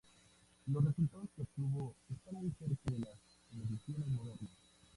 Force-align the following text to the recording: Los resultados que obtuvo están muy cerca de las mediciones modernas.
Los 0.73 0.83
resultados 0.83 1.29
que 1.35 1.43
obtuvo 1.43 1.93
están 2.09 2.33
muy 2.33 2.49
cerca 2.57 2.75
de 2.89 2.97
las 3.01 3.17
mediciones 3.51 4.07
modernas. 4.09 4.49